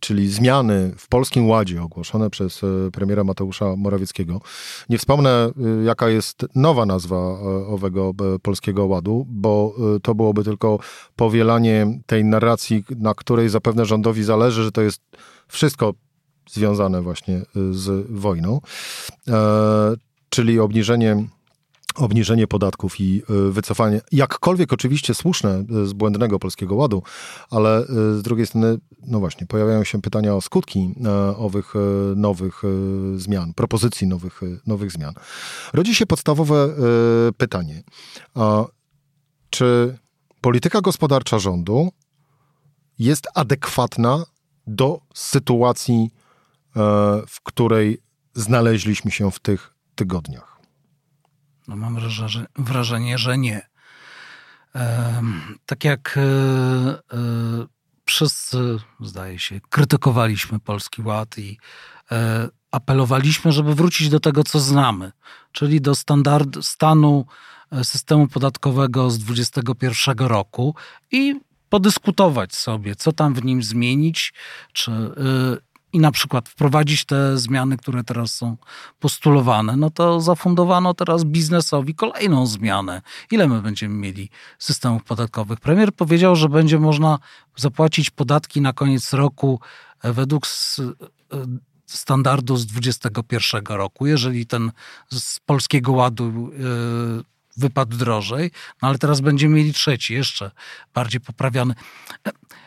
czyli 0.00 0.28
zmiany 0.28 0.92
w 0.98 1.08
Polskim 1.08 1.48
Ładzie 1.48 1.82
ogłoszone 1.82 2.30
przez 2.30 2.64
e, 2.64 2.90
premiera 2.92 3.24
Mateusza 3.24 3.76
Morawieckiego. 3.76 4.40
Nie 4.88 4.98
wspomnę, 4.98 5.30
e, 5.30 5.84
jaka 5.84 6.08
jest 6.08 6.46
nowa 6.54 6.86
nazwa 6.86 7.16
e, 7.16 7.66
owego 7.66 8.12
Polskiego 8.42 8.86
Ładu, 8.86 9.26
bo 9.28 9.74
to 10.02 10.14
byłoby 10.14 10.44
tylko 10.44 10.78
powielanie 11.16 12.00
tej 12.06 12.24
narracji, 12.24 12.84
na 12.96 13.14
której 13.14 13.48
zapewne 13.48 13.84
rządowi 13.84 14.22
zależy, 14.22 14.64
że 14.64 14.72
to 14.72 14.82
jest 14.82 15.02
wszystko 15.48 15.94
związane 16.50 17.02
właśnie 17.02 17.36
y, 17.36 17.74
z 17.74 18.06
wojną, 18.10 18.60
e, 19.28 19.94
czyli 20.30 20.60
obniżenie 20.60 21.24
obniżenie 21.96 22.46
podatków 22.46 23.00
i 23.00 23.22
y, 23.30 23.52
wycofanie, 23.52 24.00
jakkolwiek 24.12 24.72
oczywiście 24.72 25.14
słuszne 25.14 25.64
y, 25.82 25.86
z 25.86 25.92
błędnego 25.92 26.38
Polskiego 26.38 26.74
Ładu, 26.74 27.02
ale 27.50 27.84
z 27.88 28.22
drugiej 28.22 28.46
strony, 28.46 28.78
no 29.06 29.20
właśnie, 29.20 29.46
pojawiają 29.46 29.84
się 29.84 30.02
pytania 30.02 30.34
o 30.34 30.40
skutki 30.40 30.94
e, 31.04 31.36
owych 31.36 31.74
nowych 32.16 32.62
zmian, 33.16 33.54
propozycji 33.54 34.06
nowych, 34.06 34.40
nowych 34.66 34.92
zmian. 34.92 35.14
Rodzi 35.72 35.94
się 35.94 36.06
podstawowe 36.06 36.68
pytanie, 37.36 37.82
czy 39.50 39.98
polityka 40.40 40.80
gospodarcza 40.80 41.38
rządu 41.38 41.88
jest 42.98 43.28
adekwatna 43.34 44.24
do 44.66 45.00
sytuacji 45.14 46.10
E, 46.10 46.25
w 47.28 47.40
której 47.42 47.98
znaleźliśmy 48.34 49.10
się 49.10 49.30
w 49.30 49.38
tych 49.38 49.74
tygodniach? 49.94 50.60
No 51.68 51.76
mam 51.76 51.98
wrażenie, 52.56 53.18
że 53.18 53.38
nie. 53.38 53.68
Tak 55.66 55.84
jak 55.84 56.18
e, 56.18 56.20
e, 56.20 56.96
wszyscy, 58.04 58.78
zdaje 59.00 59.38
się, 59.38 59.60
krytykowaliśmy 59.70 60.60
Polski 60.60 61.02
Ład 61.02 61.38
i 61.38 61.58
apelowaliśmy, 62.70 63.52
żeby 63.52 63.74
wrócić 63.74 64.08
do 64.08 64.20
tego, 64.20 64.44
co 64.44 64.60
znamy, 64.60 65.12
czyli 65.52 65.80
do 65.80 65.94
standardu 65.94 66.62
stanu 66.62 67.26
systemu 67.82 68.28
podatkowego 68.28 69.10
z 69.10 69.18
2021 69.18 70.26
roku 70.26 70.74
i 71.12 71.40
podyskutować 71.68 72.54
sobie, 72.54 72.96
co 72.96 73.12
tam 73.12 73.34
w 73.34 73.44
nim 73.44 73.62
zmienić, 73.62 74.34
czy 74.72 74.92
i 75.96 76.00
na 76.00 76.10
przykład 76.10 76.48
wprowadzić 76.48 77.04
te 77.04 77.38
zmiany, 77.38 77.76
które 77.76 78.04
teraz 78.04 78.34
są 78.34 78.56
postulowane, 79.00 79.76
no 79.76 79.90
to 79.90 80.20
zafundowano 80.20 80.94
teraz 80.94 81.24
biznesowi 81.24 81.94
kolejną 81.94 82.46
zmianę. 82.46 83.02
Ile 83.30 83.48
my 83.48 83.62
będziemy 83.62 83.94
mieli 83.94 84.30
systemów 84.58 85.04
podatkowych? 85.04 85.60
Premier 85.60 85.92
powiedział, 85.92 86.36
że 86.36 86.48
będzie 86.48 86.78
można 86.78 87.18
zapłacić 87.56 88.10
podatki 88.10 88.60
na 88.60 88.72
koniec 88.72 89.12
roku 89.12 89.60
e, 90.02 90.12
według 90.12 90.46
e, 90.46 91.36
standardu 91.86 92.56
z 92.56 92.66
2021 92.66 93.76
roku. 93.76 94.06
Jeżeli 94.06 94.46
ten 94.46 94.72
z 95.12 95.40
Polskiego 95.40 95.92
Ładu 95.92 96.24
e, 96.24 97.36
wypadł 97.56 97.96
drożej, 97.96 98.50
no 98.82 98.88
ale 98.88 98.98
teraz 98.98 99.20
będziemy 99.20 99.56
mieli 99.56 99.72
trzeci, 99.72 100.14
jeszcze 100.14 100.50
bardziej 100.94 101.20
poprawiony. 101.20 101.74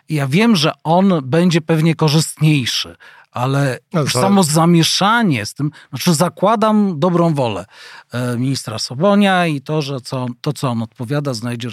Ja 0.10 0.28
wiem, 0.28 0.56
że 0.56 0.72
on 0.84 1.14
będzie 1.24 1.62
pewnie 1.62 1.96
korzystniejszy, 1.96 2.96
ale 3.32 3.80
no, 3.94 4.02
już 4.02 4.14
samo 4.14 4.44
zamieszanie 4.44 5.46
z 5.46 5.54
tym, 5.54 5.72
znaczy 5.90 6.14
zakładam 6.14 7.00
dobrą 7.00 7.34
wolę 7.34 7.66
e, 8.12 8.38
ministra 8.38 8.80
Sobonia 8.80 9.48
i 9.48 9.62
to, 9.62 9.82
że 9.82 10.02
co, 10.02 10.26
to, 10.42 10.54
co 10.54 10.70
on 10.70 10.82
odpowiada, 10.82 11.34
znajdzie 11.34 11.70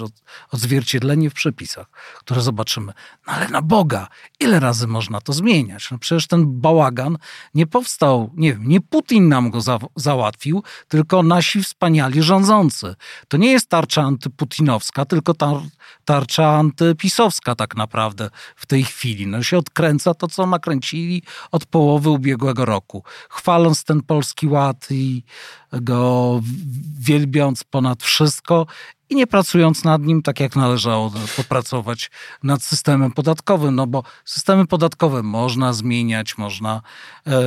odzwierciedlenie 0.52 1.30
w 1.30 1.34
przepisach, 1.34 1.86
które 2.18 2.40
zobaczymy. 2.40 2.92
No 3.26 3.32
ale 3.32 3.48
na 3.48 3.62
Boga, 3.62 4.08
ile 4.40 4.60
razy 4.60 4.86
można 4.86 5.20
to 5.20 5.32
zmieniać? 5.32 5.90
No 5.90 5.98
przecież 5.98 6.26
ten 6.26 6.60
bałagan 6.60 7.18
nie 7.54 7.66
powstał, 7.66 8.30
nie 8.34 8.52
wiem, 8.52 8.68
nie 8.68 8.80
Putin 8.80 9.28
nam 9.28 9.50
go 9.50 9.60
za, 9.60 9.78
załatwił, 9.96 10.62
tylko 10.88 11.22
nasi 11.22 11.62
wspaniali 11.62 12.22
rządzący. 12.22 12.94
To 13.28 13.36
nie 13.36 13.50
jest 13.50 13.68
tarcza 13.68 14.02
antyputinowska, 14.02 15.04
tylko 15.04 15.34
tar, 15.34 15.56
tarcza 16.04 16.48
antypisowska 16.48 17.54
tak 17.54 17.76
naprawdę 17.76 18.30
w 18.56 18.66
tej 18.66 18.84
chwili. 18.84 19.26
No 19.26 19.42
się 19.42 19.58
odkręca 19.58 20.14
to, 20.14 20.28
co 20.28 20.46
nakręcili 20.46 21.22
od 21.52 21.66
połowy 21.66 22.10
ubiegłego 22.10 22.64
roku. 22.64 23.02
Chwaląc 23.28 23.84
ten 23.84 24.02
polski 24.02 24.46
ład 24.46 24.86
i 24.90 25.24
go 25.72 26.40
wielbiąc 26.98 27.64
ponad 27.64 28.02
wszystko 28.02 28.66
i 29.10 29.16
nie 29.16 29.26
pracując 29.26 29.84
nad 29.84 30.02
nim 30.02 30.22
tak, 30.22 30.40
jak 30.40 30.56
należało 30.56 31.12
popracować 31.36 32.10
nad 32.42 32.62
systemem 32.62 33.12
podatkowym, 33.12 33.74
no 33.74 33.86
bo 33.86 34.02
systemy 34.24 34.66
podatkowe 34.66 35.22
można 35.22 35.72
zmieniać, 35.72 36.38
można, 36.38 36.82
e, 37.26 37.40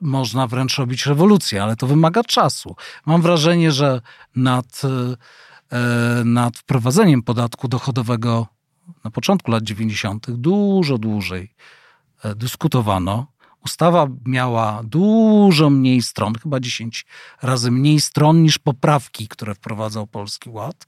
można 0.00 0.46
wręcz 0.46 0.78
robić 0.78 1.06
rewolucję, 1.06 1.62
ale 1.62 1.76
to 1.76 1.86
wymaga 1.86 2.24
czasu. 2.24 2.76
Mam 3.06 3.22
wrażenie, 3.22 3.72
że 3.72 4.00
nad, 4.36 4.82
e, 5.72 6.24
nad 6.24 6.58
wprowadzeniem 6.58 7.22
podatku 7.22 7.68
dochodowego 7.68 8.46
na 9.04 9.10
początku 9.10 9.50
lat 9.50 9.64
90. 9.64 10.26
dużo 10.30 10.98
dłużej 10.98 11.54
dyskutowano. 12.36 13.26
Ustawa 13.64 14.06
miała 14.26 14.82
dużo 14.84 15.70
mniej 15.70 16.02
stron, 16.02 16.34
chyba 16.34 16.60
10 16.60 17.06
razy 17.42 17.70
mniej 17.70 18.00
stron 18.00 18.42
niż 18.42 18.58
poprawki, 18.58 19.28
które 19.28 19.54
wprowadzał 19.54 20.06
Polski 20.06 20.50
Ład 20.50 20.86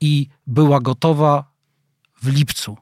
i 0.00 0.28
była 0.46 0.80
gotowa 0.80 1.44
w 2.22 2.28
lipcu. 2.28 2.76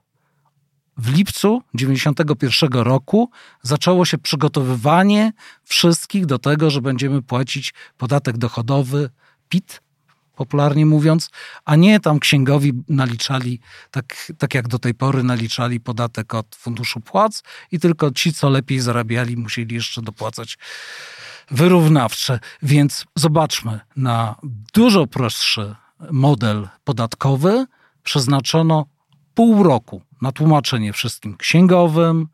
W 0.97 1.13
lipcu 1.17 1.63
91 1.75 2.73
roku 2.73 3.31
zaczęło 3.63 4.05
się 4.05 4.19
przygotowywanie 4.19 5.33
wszystkich 5.65 6.27
do 6.27 6.39
tego, 6.39 6.71
że 6.71 6.81
będziemy 6.81 7.23
płacić 7.23 7.75
podatek 7.97 8.39
dochodowy 8.39 9.11
PIT 9.49 9.81
popularnie 10.39 10.87
mówiąc, 10.87 11.31
a 11.65 11.77
nie 11.77 12.01
tam 12.01 12.19
księgowi 12.19 12.73
naliczali, 12.89 13.61
tak, 13.91 14.33
tak 14.39 14.55
jak 14.55 14.69
do 14.69 14.79
tej 14.79 14.95
pory 14.95 15.23
naliczali 15.23 15.81
podatek 15.81 16.35
od 16.35 16.57
funduszu 16.57 17.01
płac 17.01 17.43
i 17.73 17.79
tylko 17.81 18.11
ci, 18.11 18.33
co 18.33 18.49
lepiej 18.49 18.81
zarabiali, 18.81 19.37
musieli 19.37 19.75
jeszcze 19.75 20.03
dopłacać 20.03 20.59
wyrównawcze. 21.51 22.41
Więc 22.63 23.05
zobaczmy, 23.15 23.81
na 23.97 24.35
dużo 24.75 25.07
prostszy 25.07 25.75
model 26.11 26.69
podatkowy 26.85 27.67
przeznaczono 28.03 28.87
pół 29.35 29.63
roku 29.63 30.03
na 30.23 30.33
tłumaczenie 30.33 30.93
wszystkim 30.93 31.37
księgowym, 31.37 32.29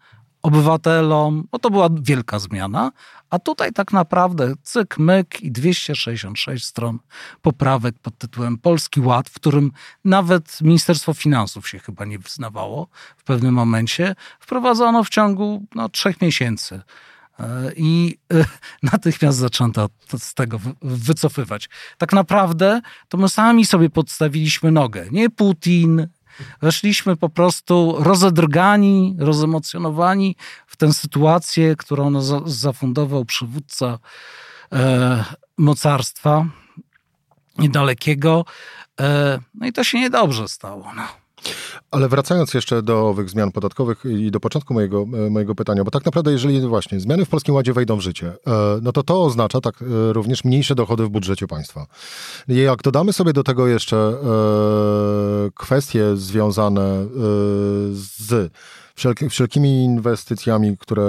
obywatelom, 0.45 1.49
bo 1.51 1.59
to 1.59 1.71
była 1.71 1.89
wielka 2.03 2.39
zmiana, 2.39 2.93
a 3.31 3.39
tutaj 3.39 3.73
tak 3.73 3.93
naprawdę 3.93 4.53
cyk, 4.63 4.99
myk 4.99 5.41
i 5.41 5.53
266 5.53 6.65
stron 6.65 6.99
poprawek 7.43 7.99
pod 7.99 8.19
tytułem 8.19 8.59
Polski 8.59 9.01
Ład, 9.01 9.29
w 9.29 9.35
którym 9.35 9.73
nawet 10.05 10.61
Ministerstwo 10.61 11.15
Finansów 11.15 11.69
się 11.69 11.79
chyba 11.79 12.05
nie 12.05 12.19
wyznawało 12.19 12.89
w 13.17 13.25
pewnym 13.25 13.55
momencie, 13.55 14.15
wprowadzono 14.41 15.05
w 15.05 15.09
ciągu 15.09 15.65
no, 15.75 15.89
trzech 15.89 16.21
miesięcy. 16.21 16.83
E, 17.41 17.73
I 17.77 18.19
e, 18.33 18.45
natychmiast 18.93 19.39
zaczęto 19.39 19.89
z 20.19 20.35
tego 20.35 20.61
wycofywać. 20.83 21.69
Tak 21.99 22.13
naprawdę 22.13 22.81
to 23.09 23.19
my 23.19 23.29
sami 23.29 23.67
sobie 23.67 23.91
podstawiliśmy 23.91 24.73
nogę. 24.73 25.07
Nie 25.11 25.31
Putin, 25.31 26.09
Weszliśmy 26.63 27.17
po 27.17 27.29
prostu 27.29 27.97
rozedrgani, 27.99 29.17
rozemocjonowani 29.19 30.37
w 30.67 30.77
tę 30.77 30.93
sytuację, 30.93 31.77
którą 31.77 32.11
no 32.11 32.23
zafundował 32.47 33.25
przywódca 33.25 33.99
e, 34.73 35.25
mocarstwa 35.59 36.47
niedalekiego. 37.59 38.45
E, 39.01 39.39
no 39.55 39.67
i 39.67 39.73
to 39.73 39.85
się 39.85 40.01
niedobrze 40.01 40.49
stało. 40.49 40.93
No. 40.97 41.24
Ale 41.91 42.09
wracając 42.09 42.55
jeszcze 42.55 42.83
do 42.83 43.09
owych 43.09 43.31
zmian 43.31 43.53
podatkowych 43.53 44.05
i 44.05 44.31
do 44.31 44.41
początku 44.41 44.75
mojego, 44.75 45.07
e, 45.27 45.31
mojego 45.31 45.55
pytania, 45.55 45.85
bo 45.85 45.91
tak 45.91 46.05
naprawdę 46.05 46.33
jeżeli 46.33 46.61
właśnie 46.61 47.01
zmiany 47.01 47.25
w 47.25 47.29
Polskim 47.29 47.55
Ładzie 47.55 47.73
wejdą 47.73 47.97
w 47.97 48.01
życie, 48.01 48.33
e, 48.47 48.79
no 48.83 48.93
to 48.93 49.03
to 49.03 49.23
oznacza 49.23 49.61
tak 49.61 49.83
e, 49.83 50.13
również 50.13 50.45
mniejsze 50.45 50.75
dochody 50.75 51.05
w 51.05 51.09
budżecie 51.09 51.47
państwa. 51.47 51.87
Jak 52.49 52.83
dodamy 52.83 53.13
sobie 53.13 53.33
do 53.33 53.43
tego 53.43 53.67
jeszcze 53.67 54.15
kwestie 55.55 56.17
związane 56.17 57.07
z 57.93 58.53
wszelki, 58.95 59.29
wszelkimi 59.29 59.85
inwestycjami, 59.85 60.77
które, 60.79 61.03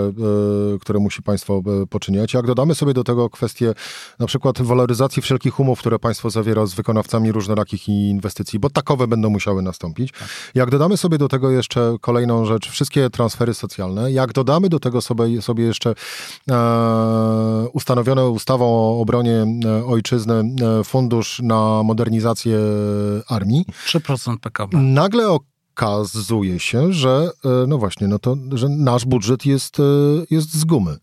e, 0.75 0.80
które 0.80 1.00
musi 1.00 1.24
państwo 1.24 1.62
e, 1.84 1.88
poczyniać. 1.88 2.34
Jak 2.34 2.46
dodamy 2.48 2.75
sobie 2.75 2.94
do 2.94 3.04
tego 3.04 3.30
kwestię 3.30 3.74
na 4.20 4.25
przykład 4.25 4.62
waloryzacji 4.62 5.22
wszelkich 5.22 5.60
umów, 5.60 5.80
które 5.80 6.00
państwo 6.00 6.30
zawiera 6.30 6.65
z 6.65 6.74
wykonawcami 6.74 7.32
różnorakich 7.32 7.89
inwestycji, 7.89 8.60
bo 8.60 8.70
takowe 8.70 9.08
będą 9.08 9.30
musiały 9.30 9.62
nastąpić. 9.62 10.12
Tak. 10.12 10.27
Jak 10.56 10.70
dodamy 10.70 10.98
sobie 10.98 11.18
do 11.18 11.27
tego 11.27 11.51
jeszcze 11.51 11.96
kolejną 12.01 12.46
rzecz, 12.46 12.70
wszystkie 12.70 13.10
transfery 13.10 13.54
socjalne, 13.54 14.12
jak 14.12 14.34
dodamy 14.34 14.70
do 14.70 14.80
tego 14.80 15.01
sobie, 15.01 15.42
sobie 15.42 15.63
jeszcze 15.63 15.94
e, 16.51 17.68
ustanowione 17.74 18.30
ustawą 18.30 18.65
o 18.65 19.01
obronie 19.01 19.46
e, 19.65 19.86
ojczyzny 19.86 20.56
fundusz 20.84 21.39
na 21.44 21.84
modernizację 21.84 22.60
armii. 23.27 23.65
3% 23.88 24.38
PKB. 24.39 24.77
Nagle 24.77 25.32
o 25.32 25.39
okazuje 25.75 26.60
się, 26.60 26.94
że 26.94 27.29
e, 27.46 27.67
no 27.67 27.77
właśnie, 27.77 28.08
no 28.08 28.20
to, 28.20 28.36
że 28.53 28.70
nasz 28.70 29.05
budżet 29.05 29.46
jest, 29.46 29.79
e, 29.79 29.84
jest 30.29 30.53
z 30.53 30.65
gumy 30.65 30.98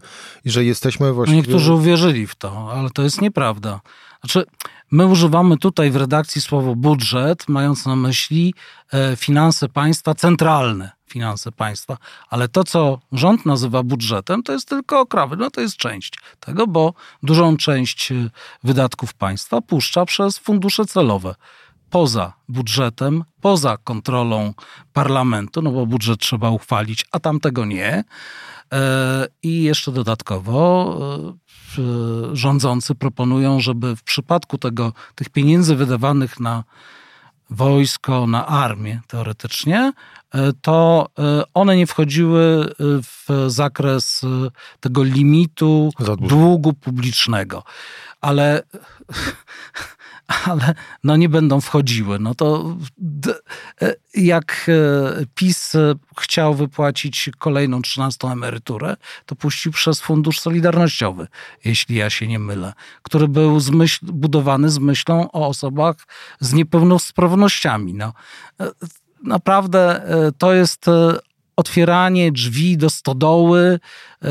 i 0.44 0.50
że 0.50 0.64
jesteśmy 0.64 1.12
właśnie. 1.12 1.34
No 1.34 1.40
niektórzy 1.40 1.72
uwierzyli 1.72 2.26
w 2.26 2.34
to, 2.34 2.72
ale 2.72 2.90
to 2.90 3.02
jest 3.02 3.20
nieprawda. 3.20 3.80
Znaczy, 4.20 4.44
my 4.90 5.06
używamy 5.06 5.56
tutaj 5.56 5.90
w 5.90 5.96
redakcji 5.96 6.42
słowo 6.42 6.76
budżet, 6.76 7.48
mając 7.48 7.86
na 7.86 7.96
myśli 7.96 8.54
e, 8.92 9.16
finanse 9.16 9.68
państwa 9.68 10.14
centralne, 10.14 10.90
finanse 11.06 11.52
państwa, 11.52 11.96
ale 12.30 12.48
to, 12.48 12.64
co 12.64 12.98
rząd 13.12 13.46
nazywa 13.46 13.82
budżetem, 13.82 14.42
to 14.42 14.52
jest 14.52 14.68
tylko 14.68 15.00
okrawy, 15.00 15.36
no 15.36 15.50
to 15.50 15.60
jest 15.60 15.76
część 15.76 16.18
tego, 16.40 16.66
bo 16.66 16.94
dużą 17.22 17.56
część 17.56 18.12
wydatków 18.64 19.14
państwa 19.14 19.60
puszcza 19.60 20.04
przez 20.04 20.38
fundusze 20.38 20.84
celowe 20.84 21.34
poza 21.92 22.32
budżetem, 22.49 23.25
poza 23.40 23.76
kontrolą 23.76 24.54
parlamentu, 24.92 25.62
no 25.62 25.70
bo 25.70 25.87
budżet 25.87 26.20
trzeba 26.20 26.50
uchwalić, 26.50 27.06
a 27.12 27.20
tamtego 27.20 27.64
nie. 27.64 28.04
E, 28.72 29.26
I 29.42 29.62
jeszcze 29.62 29.92
dodatkowo 29.92 30.99
e, 31.78 32.37
rządzący 32.37 32.94
proponują, 32.94 33.61
żeby 33.61 33.96
w 33.96 34.02
przypadku 34.02 34.58
tego, 34.58 34.92
tych 35.14 35.28
pieniędzy 35.28 35.76
wydawanych 35.76 36.40
na 36.40 36.64
wojsko, 37.50 38.26
na 38.26 38.46
armię 38.46 39.00
teoretycznie, 39.06 39.92
e, 40.34 40.52
to 40.52 41.08
one 41.54 41.76
nie 41.76 41.87
wchodziły 41.87 42.75
w 42.78 43.44
zakres 43.46 44.20
tego 44.80 45.02
limitu 45.02 45.90
długu 46.20 46.72
publicznego. 46.72 47.62
Ale 48.20 48.62
ale 50.45 50.75
no 51.05 51.16
nie 51.16 51.29
będą 51.29 51.61
wchodziły. 51.61 52.18
No 52.18 52.35
to 52.35 52.77
e, 53.83 53.95
jak 54.14 54.66
e, 54.68 55.27
PiS 55.35 55.73
chciał 56.21 56.55
wypłacić 56.55 57.31
kolejną 57.38 57.83
13 57.83 58.29
emeryturę, 58.29 58.97
to 59.27 59.37
puścił 59.37 59.73
przez 59.73 60.01
Fundusz 60.01 60.40
Solidarnościowy, 60.40 61.29
jeśli 61.64 61.97
ja 61.97 62.11
się 62.11 62.27
nie 62.27 62.38
mylę, 62.38 62.73
który 63.03 63.29
był 63.29 63.61
z 63.61 63.71
myśl, 63.71 64.07
budowany 64.07 64.71
z 64.71 64.79
myślą 64.79 65.31
o 65.31 65.49
osobach 65.49 65.97
z 66.40 66.53
niepełnosprawnościami. 66.53 67.95
No, 67.95 68.12
e, 68.61 68.71
naprawdę 69.25 70.03
to 70.38 70.55
jest 70.55 70.87
otwieranie 71.56 72.32
drzwi 72.32 72.76
do 72.76 72.90
stodoły, 72.90 73.80
e, 74.22 74.28
e, 74.28 74.30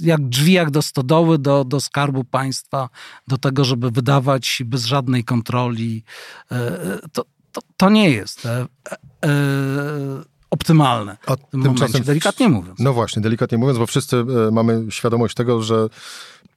jak 0.00 0.28
drzwi 0.28 0.52
jak 0.52 0.70
do 0.70 0.82
stodoły, 0.82 1.38
do, 1.38 1.64
do 1.64 1.80
skarbu 1.80 2.24
państwa, 2.24 2.88
do 3.28 3.38
tego, 3.38 3.64
żeby 3.64 3.90
wydawać 3.90 4.62
bez 4.64 4.84
żadnej 4.84 5.24
kontroli. 5.24 6.04
E, 6.52 6.98
to, 7.12 7.24
to, 7.52 7.60
to 7.76 7.90
nie 7.90 8.10
jest 8.10 8.48
optymalne 10.52 11.16
A 11.26 11.36
w 11.36 11.50
tym 11.50 11.60
momencie, 11.60 12.00
delikatnie 12.00 12.48
mówiąc. 12.48 12.78
No 12.78 12.92
właśnie, 12.92 13.22
delikatnie 13.22 13.58
mówiąc, 13.58 13.78
bo 13.78 13.86
wszyscy 13.86 14.24
mamy 14.52 14.86
świadomość 14.90 15.34
tego, 15.34 15.62
że 15.62 15.88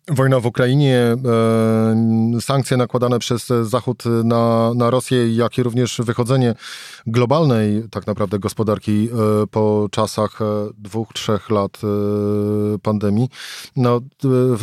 Wojna 0.08 0.40
w 0.40 0.46
Ukrainie, 0.46 0.98
e, 0.98 2.42
sankcje 2.42 2.78
nakładane 2.78 3.20
przez 3.20 3.48
Zachód 3.62 4.04
na, 4.24 4.74
na 4.76 4.90
Rosję, 4.90 5.36
jak 5.36 5.58
i 5.58 5.64
również 5.64 6.02
wychodzenie 6.04 6.56
globalnej 7.08 7.84
tak 7.92 8.08
naprawdę 8.08 8.40
gospodarki 8.40 9.10
e, 9.12 9.48
po 9.48 9.88
czasach 9.92 10.42
e, 10.42 10.46
dwóch, 10.78 11.14
trzech 11.14 11.50
lat 11.50 11.82
pandemii, 12.82 13.30
no, 13.76 14.02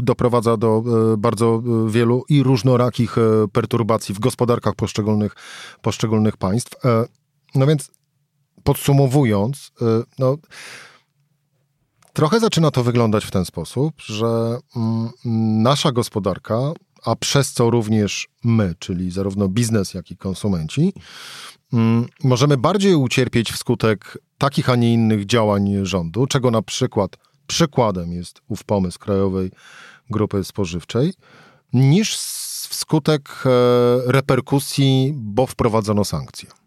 doprowadza 0.02 0.56
do 0.56 0.82
bardzo 1.18 1.62
wielu 1.88 2.24
i 2.28 2.42
różnorakich 2.42 3.16
perturbacji 3.52 4.14
w 4.14 4.18
gospodarkach 4.18 4.74
poszczególnych, 4.74 5.34
poszczególnych 5.82 6.36
państw. 6.36 6.76
No 7.54 7.66
więc 7.66 7.90
podsumowując, 8.64 9.72
no, 10.18 10.36
Trochę 12.12 12.40
zaczyna 12.40 12.70
to 12.70 12.82
wyglądać 12.84 13.24
w 13.24 13.30
ten 13.30 13.44
sposób, 13.44 14.02
że 14.02 14.58
mm, 14.76 15.10
nasza 15.62 15.92
gospodarka, 15.92 16.72
a 17.04 17.16
przez 17.16 17.52
co 17.52 17.70
również 17.70 18.28
my, 18.44 18.74
czyli 18.78 19.10
zarówno 19.10 19.48
biznes, 19.48 19.94
jak 19.94 20.10
i 20.10 20.16
konsumenci, 20.16 20.92
mm, 21.72 22.06
możemy 22.24 22.56
bardziej 22.56 22.94
ucierpieć 22.94 23.52
wskutek 23.52 24.18
takich, 24.38 24.70
a 24.70 24.76
nie 24.76 24.92
innych 24.92 25.26
działań 25.26 25.74
rządu, 25.82 26.26
czego 26.26 26.50
na 26.50 26.62
przykład 26.62 27.16
przykładem 27.46 28.12
jest 28.12 28.40
ów 28.48 28.64
pomysł 28.64 28.98
Krajowej 28.98 29.50
Grupy 30.10 30.44
Spożywczej, 30.44 31.14
niż 31.72 32.16
wskutek 32.68 33.44
e, 33.46 34.12
reperkusji, 34.12 35.12
bo 35.16 35.46
wprowadzono 35.46 36.04
sankcje. 36.04 36.61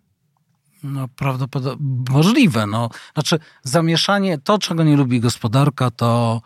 No, 0.84 1.08
prawdopodobnie 1.08 1.88
możliwe. 2.10 2.68
No. 2.68 2.90
Znaczy, 3.14 3.40
zamieszanie, 3.64 4.38
to 4.38 4.58
czego 4.58 4.84
nie 4.84 4.98
lubi 4.98 5.20
gospodarka, 5.20 5.92
to 5.92 6.42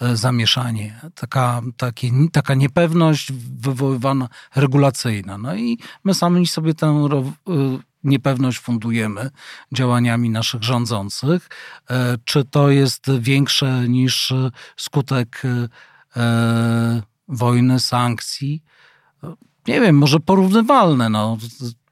e, 0.00 0.16
zamieszanie, 0.16 1.00
taka, 1.14 1.62
takie, 1.76 2.10
taka 2.32 2.54
niepewność 2.54 3.32
wywoływana 3.32 4.28
regulacyjna. 4.54 5.38
No 5.38 5.54
i 5.54 5.78
my 6.04 6.14
sami 6.14 6.46
sobie 6.46 6.74
tę 6.74 6.86
e, 6.86 7.28
niepewność 8.04 8.58
fundujemy 8.58 9.30
działaniami 9.72 10.30
naszych 10.30 10.62
rządzących. 10.62 11.48
E, 11.90 12.18
czy 12.24 12.44
to 12.44 12.70
jest 12.70 13.10
większe 13.20 13.88
niż 13.88 14.32
skutek 14.76 15.42
wojny, 17.28 17.80
sankcji? 17.80 18.62
Nie 19.68 19.80
wiem, 19.80 19.98
może 19.98 20.20
porównywalne. 20.20 21.08
No 21.08 21.38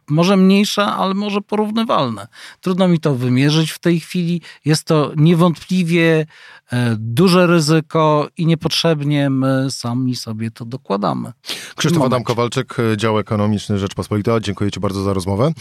może 0.09 0.37
mniejsze, 0.37 0.85
ale 0.85 1.15
może 1.15 1.41
porównywalne. 1.41 2.27
Trudno 2.61 2.89
mi 2.89 3.01
to 3.01 3.15
wymierzyć 3.15 3.71
w 3.71 3.79
tej 3.79 4.01
chwili. 4.01 4.41
Jest 4.65 4.85
to 4.85 5.13
niewątpliwie 5.17 6.27
e, 6.73 6.97
duże 6.99 7.47
ryzyko 7.47 8.29
i 8.37 8.47
niepotrzebnie 8.47 9.31
my 9.31 9.67
sami 9.71 10.17
sobie 10.17 10.51
to 10.51 10.65
dokładamy. 10.65 11.33
Krzysztof 11.77 12.03
Adam 12.03 12.25
Kowalczyk, 12.25 12.77
dział 12.97 13.19
ekonomiczny 13.19 13.79
Rzeczpospolita. 13.79 14.41
Dziękuję 14.41 14.71
Ci 14.71 14.81
bardzo 14.81 15.03
za 15.03 15.13
rozmowę. 15.13 15.53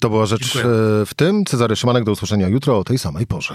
To 0.00 0.10
była 0.10 0.26
rzecz 0.26 0.52
Dziękuję. 0.52 0.74
E, 0.74 1.06
w 1.06 1.14
tym. 1.16 1.44
Cezary 1.44 1.76
Szymanek, 1.76 2.04
do 2.04 2.12
usłyszenia 2.12 2.48
jutro 2.48 2.78
o 2.78 2.84
tej 2.84 2.98
samej 2.98 3.26
porze. 3.26 3.54